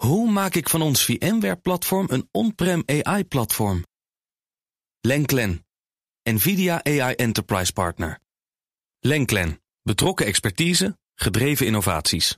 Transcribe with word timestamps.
Hoe 0.00 0.30
maak 0.30 0.54
ik 0.54 0.68
van 0.68 0.82
ons 0.82 1.04
VMware-platform 1.04 2.06
een 2.10 2.28
on-prem 2.30 2.82
AI-platform? 2.86 3.84
Lenklen, 5.00 5.66
NVIDIA 6.22 6.84
AI 6.84 7.14
Enterprise 7.14 7.72
Partner. 7.72 8.18
Lenklen, 9.00 9.60
betrokken 9.82 10.26
expertise, 10.26 10.98
gedreven 11.14 11.66
innovaties. 11.66 12.36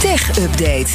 Tech 0.00 0.38
Update. 0.38 0.92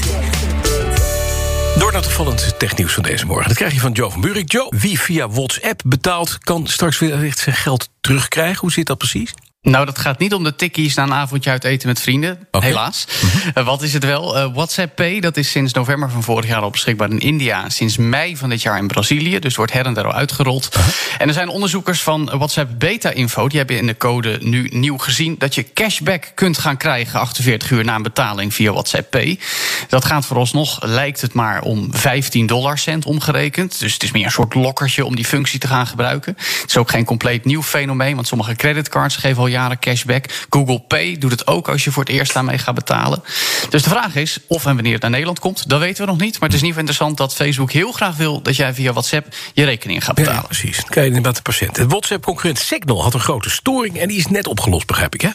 Door 1.79 1.91
naar 1.91 2.01
het 2.01 2.05
opvallend 2.05 2.59
technieuws 2.59 2.93
van 2.93 3.03
deze 3.03 3.25
morgen. 3.25 3.47
Dat 3.47 3.57
krijg 3.57 3.73
je 3.73 3.79
van 3.79 3.91
Joe 3.91 4.11
van 4.11 4.21
Buurik. 4.21 4.51
Joe, 4.51 4.73
wie 4.77 4.99
via 4.99 5.29
WhatsApp 5.29 5.81
betaalt, 5.85 6.37
kan 6.37 6.67
straks 6.67 6.99
weer 6.99 7.33
zijn 7.33 7.55
geld 7.55 7.89
terugkrijgen. 8.01 8.59
Hoe 8.59 8.71
zit 8.71 8.85
dat 8.85 8.97
precies? 8.97 9.33
Nou, 9.65 9.85
dat 9.85 9.97
gaat 9.97 10.19
niet 10.19 10.33
om 10.33 10.43
de 10.43 10.55
tikkies 10.55 10.95
na 10.95 11.03
een 11.03 11.13
avondje 11.13 11.49
uit 11.49 11.63
eten 11.63 11.87
met 11.87 12.01
vrienden. 12.01 12.47
Helaas. 12.51 13.07
Eh, 13.53 13.65
wat 13.65 13.81
is 13.81 13.93
het 13.93 14.03
wel? 14.03 14.37
Eh, 14.37 14.53
WhatsApp 14.53 14.95
Pay, 14.95 15.19
dat 15.19 15.37
is 15.37 15.51
sinds 15.51 15.73
november 15.73 16.09
van 16.09 16.23
vorig 16.23 16.47
jaar 16.47 16.61
al 16.61 16.69
beschikbaar 16.69 17.09
in 17.09 17.19
India. 17.19 17.69
Sinds 17.69 17.97
mei 17.97 18.37
van 18.37 18.49
dit 18.49 18.61
jaar 18.61 18.77
in 18.77 18.87
Brazilië. 18.87 19.39
Dus 19.39 19.55
wordt 19.55 19.73
her 19.73 19.85
en 19.85 19.93
der 19.93 20.05
al 20.05 20.13
uitgerold. 20.13 20.69
En 21.17 21.27
er 21.27 21.33
zijn 21.33 21.49
onderzoekers 21.49 22.01
van 22.01 22.25
WhatsApp 22.25 22.79
Beta 22.79 23.09
Info. 23.09 23.47
Die 23.47 23.57
hebben 23.57 23.77
in 23.77 23.85
de 23.85 23.97
code 23.97 24.37
nu 24.41 24.67
nieuw 24.71 24.97
gezien 24.97 25.35
dat 25.37 25.55
je 25.55 25.73
cashback 25.73 26.31
kunt 26.35 26.57
gaan 26.57 26.77
krijgen 26.77 27.19
48 27.19 27.71
uur 27.71 27.83
na 27.83 27.95
een 27.95 28.03
betaling 28.03 28.53
via 28.53 28.71
WhatsApp 28.71 29.09
Pay. 29.09 29.39
Dat 29.87 30.05
gaat 30.05 30.25
vooralsnog, 30.25 30.83
lijkt 30.83 31.21
het 31.21 31.33
maar, 31.33 31.61
om 31.61 31.87
15 31.91 32.45
dollarcent 32.45 33.05
omgerekend. 33.05 33.79
Dus 33.79 33.93
het 33.93 34.03
is 34.03 34.11
meer 34.11 34.25
een 34.25 34.31
soort 34.31 34.53
lokkertje 34.53 35.05
om 35.05 35.15
die 35.15 35.25
functie 35.25 35.59
te 35.59 35.67
gaan 35.67 35.87
gebruiken. 35.87 36.33
Het 36.37 36.69
is 36.69 36.77
ook 36.77 36.89
geen 36.89 37.05
compleet 37.05 37.45
nieuw 37.45 37.63
fenomeen, 37.63 38.15
want 38.15 38.27
sommige 38.27 38.55
creditcards 38.55 39.15
geven 39.15 39.41
al 39.41 39.53
cashback. 39.79 40.45
Google 40.49 40.79
Pay 40.79 41.17
doet 41.17 41.31
het 41.31 41.47
ook 41.47 41.69
als 41.69 41.83
je 41.83 41.91
voor 41.91 42.03
het 42.03 42.11
eerst 42.11 42.33
daarmee 42.33 42.57
gaat 42.57 42.75
betalen. 42.75 43.23
Dus 43.69 43.83
de 43.83 43.89
vraag 43.89 44.15
is 44.15 44.39
of 44.47 44.65
en 44.65 44.73
wanneer 44.73 44.93
het 44.93 45.01
naar 45.01 45.11
Nederland 45.11 45.39
komt, 45.39 45.69
dat 45.69 45.79
weten 45.79 46.05
we 46.05 46.11
nog 46.11 46.19
niet. 46.19 46.39
Maar 46.39 46.49
het 46.49 46.57
is 46.57 46.63
geval 46.67 46.79
interessant 46.79 47.17
dat 47.17 47.35
Facebook 47.35 47.71
heel 47.71 47.91
graag 47.91 48.15
wil 48.15 48.41
dat 48.41 48.55
jij 48.55 48.73
via 48.73 48.91
WhatsApp 48.91 49.35
je 49.53 49.63
rekening 49.63 50.03
gaat 50.03 50.15
betalen. 50.15 50.45
precies. 50.45 50.83
Je 50.89 51.05
inderdaad 51.05 51.35
de 51.35 51.41
patiënt. 51.41 51.77
Het 51.77 51.89
WhatsApp-concurrent 51.89 52.59
Signal 52.59 53.03
had 53.03 53.13
een 53.13 53.19
grote 53.19 53.49
storing... 53.49 53.99
en 53.99 54.07
die 54.07 54.17
is 54.17 54.27
net 54.27 54.47
opgelost, 54.47 54.87
begrijp 54.87 55.13
ik, 55.13 55.21
hè? 55.21 55.29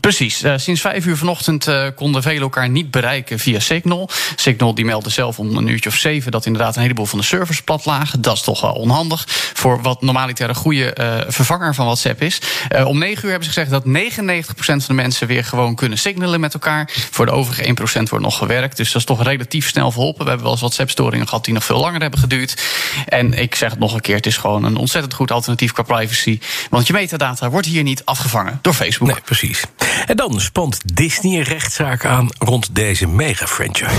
Precies. 0.00 0.42
Eh, 0.42 0.52
sinds 0.56 0.80
vijf 0.80 1.06
uur 1.06 1.16
vanochtend 1.16 1.66
eh, 1.66 1.86
konden 1.94 2.22
velen 2.22 2.42
elkaar 2.42 2.68
niet 2.68 2.90
bereiken 2.90 3.38
via 3.38 3.60
Signal. 3.60 4.08
Signal 4.36 4.74
die 4.74 4.84
meldde 4.84 5.10
zelf 5.10 5.38
om 5.38 5.56
een 5.56 5.68
uurtje 5.68 5.88
of 5.88 5.96
zeven 5.96 6.30
dat 6.30 6.46
inderdaad 6.46 6.76
een 6.76 6.82
heleboel 6.82 7.06
van 7.06 7.18
de 7.18 7.24
servers 7.24 7.62
plat 7.62 7.84
lagen. 7.84 8.20
Dat 8.20 8.36
is 8.36 8.42
toch 8.42 8.60
wel 8.60 8.72
onhandig 8.72 9.24
voor 9.54 9.82
wat 9.82 10.02
normaliter 10.02 10.48
een 10.48 10.54
goede 10.54 10.92
eh, 10.92 11.20
vervanger 11.28 11.74
van 11.74 11.84
WhatsApp 11.84 12.22
is. 12.22 12.40
Om 12.84 12.98
negen 12.98 13.24
uur 13.24 13.30
hebben 13.30 13.52
ze 13.52 13.60
gezegd 13.60 13.70
dat 13.70 13.84
99% 13.84 14.54
van 14.56 14.80
de 14.86 14.92
mensen 14.92 15.26
weer 15.26 15.44
gewoon 15.44 15.74
kunnen 15.74 15.98
signalen 15.98 16.40
met 16.40 16.54
elkaar. 16.54 16.90
Voor 17.10 17.26
de 17.26 17.32
overige 17.32 17.74
1% 18.02 18.08
wordt 18.08 18.24
nog 18.24 18.38
gewerkt. 18.38 18.76
Dus 18.76 18.92
dat 18.92 19.00
is 19.00 19.06
toch 19.06 19.22
relatief 19.22 19.68
snel 19.68 19.90
verholpen. 19.90 20.22
We 20.22 20.28
hebben 20.28 20.42
wel 20.42 20.52
eens 20.52 20.60
WhatsApp-storingen 20.60 21.28
gehad 21.28 21.44
die 21.44 21.54
nog 21.54 21.64
veel 21.64 21.80
langer 21.80 22.00
hebben 22.00 22.20
geduurd. 22.20 22.62
En 23.06 23.32
ik 23.32 23.54
zeg 23.54 23.70
het 23.70 23.78
nog 23.78 23.94
een 23.94 24.00
keer, 24.00 24.16
het 24.16 24.26
is 24.26 24.36
gewoon 24.36 24.64
een 24.64 24.76
ontzettend 24.76 25.14
goed 25.14 25.30
alternatief 25.30 25.72
qua 25.72 25.82
privacy. 25.82 26.38
Want 26.70 26.86
je 26.86 26.92
metadata 26.92 27.50
wordt 27.50 27.66
hier 27.66 27.82
niet 27.82 28.04
afgevangen 28.04 28.58
door 28.62 28.74
Facebook. 28.74 29.08
Nee, 29.08 29.20
precies. 29.24 29.64
En 30.06 30.16
dan 30.16 30.40
spant 30.40 30.96
Disney 30.96 31.38
een 31.38 31.42
rechtszaak 31.44 32.04
aan 32.04 32.28
rond 32.38 32.74
deze 32.74 33.06
mega-franchise. 33.06 33.90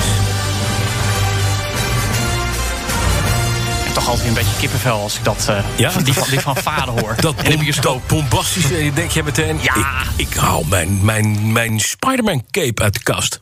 Ik 3.80 3.88
heb 3.88 3.94
toch 3.94 4.08
altijd 4.08 4.28
een 4.28 4.34
beetje 4.34 4.58
kippenvel 4.60 5.02
als 5.02 5.18
ik 5.18 5.24
dat, 5.24 5.46
eh, 5.50 5.64
Ja? 5.78 5.92
die, 6.04 6.14
van, 6.14 6.30
die 6.30 6.40
van 6.40 6.56
vader 6.58 7.00
hoor. 7.00 7.16
Dat, 7.20 7.36
bioscoop. 7.44 7.84
dat 7.84 8.08
bombastische, 8.08 8.84
je 8.84 8.94
denk 8.94 9.12
je 9.12 9.24
meteen... 9.24 9.60
Ja. 9.62 9.76
Ik, 9.76 10.28
ik 10.28 10.34
haal 10.34 10.64
mijn, 10.64 11.06
mijn, 11.06 11.52
mijn 11.52 11.80
Spider-Man-cape 11.80 12.82
uit 12.82 12.94
de 12.94 13.04
kast. 13.04 13.38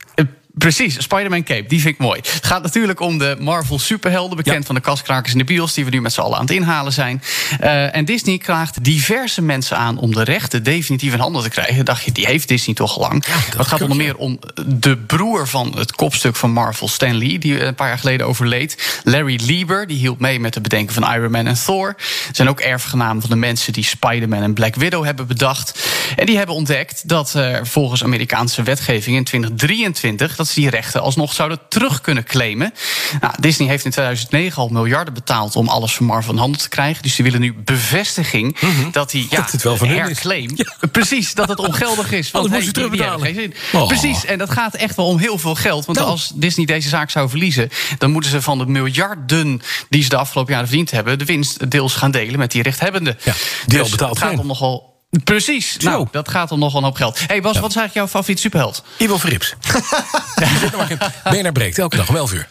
Precies, 0.54 1.02
Spider-Man 1.02 1.42
Cape, 1.42 1.64
die 1.68 1.80
vind 1.80 1.94
ik 1.94 2.00
mooi. 2.00 2.20
Het 2.32 2.46
gaat 2.46 2.62
natuurlijk 2.62 3.00
om 3.00 3.18
de 3.18 3.36
Marvel 3.40 3.78
superhelden, 3.78 4.36
bekend 4.36 4.56
Ja. 4.56 4.62
van 4.62 4.74
de 4.74 4.80
kaskrakers 4.80 5.32
in 5.32 5.38
de 5.38 5.44
bios, 5.44 5.74
die 5.74 5.84
we 5.84 5.90
nu 5.90 6.00
met 6.00 6.12
z'n 6.12 6.20
allen 6.20 6.36
aan 6.38 6.44
het 6.44 6.54
inhalen 6.54 6.92
zijn. 6.92 7.22
Eh, 7.60 7.96
en 7.96 8.04
Disney 8.04 8.38
klaagt 8.38 8.84
diverse 8.84 9.42
mensen 9.42 9.76
aan 9.76 9.98
om 9.98 10.14
de 10.14 10.24
rechten 10.24 10.62
definitief 10.62 11.12
in 11.12 11.18
handen 11.18 11.42
te 11.42 11.48
krijgen. 11.48 11.84
Dacht 11.84 12.04
je, 12.04 12.12
die 12.12 12.26
heeft 12.26 12.48
Disney 12.48 12.74
toch 12.74 12.98
lang. 12.98 13.24
Het 13.56 13.66
gaat 13.66 13.80
onder 13.82 13.96
meer 13.96 14.16
om 14.16 14.38
de 14.66 14.96
broer 14.96 15.48
van 15.48 15.72
het 15.78 15.92
kopstuk 15.92 16.36
van 16.36 16.50
Marvel, 16.50 16.88
Stan 16.88 17.18
Lee, 17.18 17.38
die 17.38 17.64
een 17.64 17.74
paar 17.74 17.88
jaar 17.88 17.98
geleden 17.98 18.26
overleed. 18.26 19.00
Larry 19.04 19.40
Lieber, 19.42 19.86
die 19.86 19.98
hielp 19.98 20.20
mee 20.20 20.40
met 20.40 20.54
het 20.54 20.62
bedenken 20.62 20.94
van 20.94 21.14
Iron 21.14 21.30
Man 21.30 21.46
en 21.46 21.54
Thor. 21.64 21.94
Zijn 22.32 22.48
ook 22.48 22.60
erfgenamen 22.60 23.20
van 23.20 23.30
de 23.30 23.36
mensen 23.36 23.72
die 23.72 23.84
Spider-Man 23.84 24.42
en 24.42 24.54
Black 24.54 24.74
Widow 24.74 25.04
hebben 25.04 25.26
bedacht. 25.26 25.88
En 26.16 26.26
die 26.26 26.36
hebben 26.36 26.54
ontdekt 26.54 27.08
dat 27.08 27.34
eh, 27.34 27.58
volgens 27.62 28.04
Amerikaanse 28.04 28.62
wetgeving 28.62 29.16
in 29.16 29.24
2023 29.24 30.36
dat 30.36 30.48
ze 30.48 30.60
die 30.60 30.70
rechten 30.70 31.00
alsnog 31.02 31.32
zouden 31.32 31.58
terug 31.68 32.00
kunnen 32.00 32.24
claimen. 32.24 32.74
Nou, 33.20 33.34
Disney 33.40 33.68
heeft 33.68 33.84
in 33.84 33.90
2009 33.90 34.62
al 34.62 34.68
miljarden 34.68 35.14
betaald 35.14 35.56
om 35.56 35.68
alles 35.68 35.94
van 35.94 36.06
Marvel 36.06 36.32
in 36.32 36.38
handen 36.38 36.60
te 36.60 36.68
krijgen. 36.68 37.02
Dus 37.02 37.14
die 37.14 37.24
willen 37.24 37.40
nu 37.40 37.54
bevestiging 37.54 38.56
dat 38.92 39.10
die 39.10 39.22
ja, 39.22 39.28
Mhm. 39.30 39.38
Dat 39.40 39.52
het 39.52 39.62
wel 39.62 39.76
van 39.76 39.88
herclaim. 39.88 40.56
Precies, 40.92 41.34
dat 41.34 41.48
het 41.48 41.58
ongeldig 41.58 42.12
is. 42.12 42.30
Want 42.30 42.46
hey, 42.48 42.56
moet 42.56 42.66
je 42.66 42.72
terugbetalen. 42.72 43.20
geen 43.20 43.34
zin. 43.34 43.54
Oh. 43.72 43.86
Precies, 43.86 44.24
en 44.24 44.38
dat 44.38 44.50
gaat 44.50 44.74
echt 44.74 44.96
wel 44.96 45.06
om 45.06 45.18
heel 45.18 45.38
veel 45.38 45.54
geld. 45.54 45.86
Want 45.86 45.98
Nou. 45.98 46.10
als 46.10 46.32
Disney 46.34 46.66
deze 46.66 46.88
zaak 46.88 47.10
zou 47.10 47.28
verliezen, 47.28 47.68
dan 47.98 48.10
moeten 48.10 48.30
ze 48.30 48.42
van 48.42 48.58
de 48.58 48.66
miljarden 48.66 49.60
die 49.88 50.02
ze 50.02 50.08
de 50.08 50.16
afgelopen 50.16 50.52
jaren 50.52 50.68
verdiend 50.68 50.90
hebben, 50.90 51.18
de 51.18 51.24
winst 51.24 51.70
deels 51.70 51.94
gaan 51.94 52.10
delen 52.10 52.38
met 52.38 52.50
die 52.50 52.62
rechthebbenden. 52.62 53.18
Ja, 53.24 53.32
die 53.66 53.78
al 53.78 53.82
dus 53.84 53.90
betaald 53.92 54.18
het 54.18 54.28
gaat 54.28 54.38
om 54.38 54.46
nogal. 54.46 54.89
Precies, 55.24 55.76
Zo. 55.76 55.90
nou, 55.90 56.06
dat 56.10 56.28
gaat 56.28 56.52
om 56.52 56.58
nogal 56.58 56.78
een 56.78 56.84
hoop 56.84 56.96
geld. 56.96 57.18
hey 57.26 57.40
Bas, 57.40 57.58
wat 57.58 57.70
is 57.70 57.76
eigenlijk 57.76 57.94
jouw 57.94 58.06
favoriete 58.06 58.42
superheld? 58.42 58.84
Ivo 58.98 59.18
Verrips. 59.18 59.54
BNR 61.30 61.52
breekt 61.52 61.78
elke 61.78 61.96
dag 61.96 62.08
om 62.08 62.16
11 62.16 62.32
uur. 62.32 62.48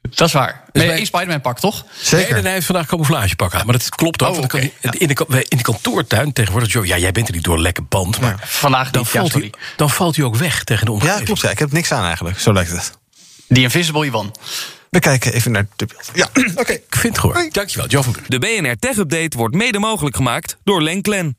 Dat 0.00 0.26
is 0.28 0.32
waar. 0.32 0.64
Dus 0.72 0.84
Nee, 0.84 1.04
Spider-Man 1.04 1.40
pak, 1.40 1.60
toch? 1.60 1.84
Nee, 2.10 2.26
en 2.26 2.42
hij 2.44 2.52
heeft 2.52 2.66
vandaag 2.66 2.86
camouflagepak 2.86 3.54
aan. 3.54 3.66
Maar 3.66 3.78
dat 3.78 3.88
klopt 3.88 4.22
ook. 4.22 4.54
Oh, 4.54 4.60
in, 4.60 4.72
de, 4.80 5.44
in 5.48 5.56
de 5.56 5.62
kantoortuin 5.62 6.32
tegenwoordig... 6.32 6.72
Joe, 6.72 6.86
ja, 6.86 6.98
jij 6.98 7.12
bent 7.12 7.28
er 7.28 7.34
niet 7.34 7.44
door 7.44 7.54
een 7.54 7.62
lekke 7.62 7.82
band. 7.82 8.20
Maar 8.20 8.36
Vandaag 8.44 8.90
dan, 8.90 9.02
niet, 9.02 9.10
valt 9.10 9.32
hij, 9.32 9.52
dan 9.76 9.90
valt 9.90 10.16
hij 10.16 10.24
ook 10.24 10.36
weg 10.36 10.64
tegen 10.64 10.86
de 10.86 10.92
omgeving. 10.92 11.18
Ja, 11.18 11.24
klopt. 11.24 11.40
Ja. 11.40 11.50
Ik 11.50 11.58
heb 11.58 11.72
niks 11.72 11.92
aan 11.92 12.04
eigenlijk. 12.04 12.38
Zo 12.38 12.52
lijkt 12.52 12.70
het. 12.70 12.92
Die 13.48 13.62
Invisible 13.62 14.06
Ivan. 14.06 14.34
We 14.90 14.98
kijken 14.98 15.32
even 15.32 15.50
naar 15.52 15.66
de 15.76 15.86
beeld. 15.86 16.10
Ja, 16.14 16.28
oké. 16.62 16.72
Ik 16.72 16.84
vind 16.88 17.16
het 17.16 17.18
gewoon. 17.18 17.48
Dankjewel, 17.52 17.88
Jo 17.88 18.02
van 18.02 18.12
Buur. 18.12 18.24
De 18.26 18.38
BNR 18.38 18.76
Tech 18.78 18.96
Update 18.96 19.36
wordt 19.36 19.54
mede 19.54 19.78
mogelijk 19.78 20.16
gemaakt 20.16 20.56
door 20.64 20.82
Lenklen. 20.82 21.38